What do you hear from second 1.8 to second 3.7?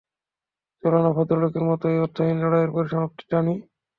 এই অর্থহীন লড়াইয়ের পরিসমাপ্তি টানি?